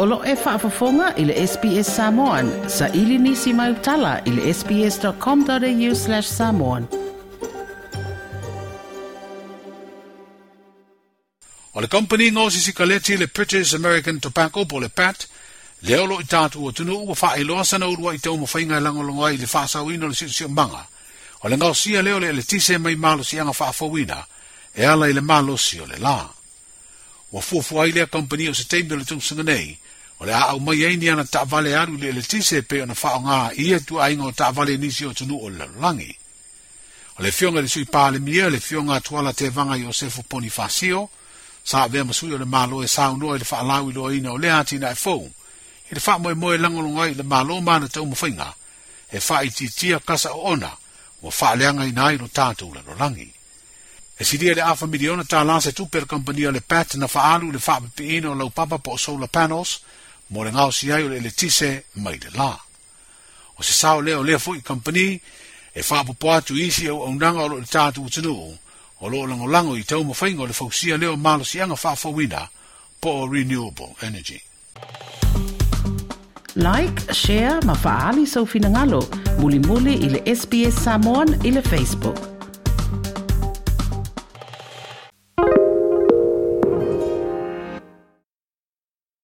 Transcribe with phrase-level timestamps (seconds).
[0.00, 2.50] O lo e whaafafonga i le SPS Samoan.
[2.70, 6.86] Sa ili nisi mai utala i le sps.com.au slash samoan.
[11.74, 15.26] O le company ngōsi si kaleti le British American Tobacco po le PAT,
[15.82, 18.78] leo lo i tātu o tunu ua wha iloa sana urua i te umu whainga
[18.80, 20.84] langolongoa i le whaasawina le situ siu manga.
[21.42, 24.22] O le ngausia leo le le tise mai malo si anga whaafawina,
[24.78, 26.28] e ala i le malo si o le laa.
[27.34, 29.74] Wa fuafua lea company o se teimi le tungsunga nei,
[30.20, 33.20] O le au mai eini ana ta vale aru le le tise pe ona whao
[33.22, 36.18] ngā ia tu ainga o ta vale nisi o tunu o lalangi.
[37.18, 40.48] O le fionga le sui le mia, le fionga tuala te vanga i Osefo Poni
[40.50, 41.08] Fasio,
[41.62, 44.32] sa vea masui o le mālo e sa unua i le whaalau i loa ina
[44.32, 45.26] o le ati na e fōu.
[45.90, 48.54] I le whaamoe moe langolonga i le mālo mana tau mawhinga,
[49.12, 50.70] e wha i titia kasa o ona,
[51.22, 53.32] o wha leanga i nai no tātou la lalangi.
[54.18, 57.52] E si dia e le afa miliona tā lase per kampania le pat na whaalu
[57.52, 59.78] le whaapipi ina o lau papa po o solar panels,
[60.30, 62.52] mo le ngao si ai o le letise mai le la.
[63.58, 65.20] O se sao leo le fuki company
[65.74, 68.52] e wha po poatu isi au au nanga o lo le tātu utinu o
[69.00, 71.96] o lo lango lango i tau mawhainga o le fausia leo malo si anga wha
[71.96, 72.48] fawina
[73.00, 74.42] po o renewable energy.
[76.56, 79.00] Like, share, mafaali sa so ufinangalo,
[79.38, 82.37] muli muli ili SBS Samoan ili Facebook.